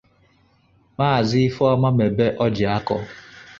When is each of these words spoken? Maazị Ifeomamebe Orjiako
Maazị 0.97 1.39
Ifeomamebe 1.49 2.25
Orjiako 2.45 2.95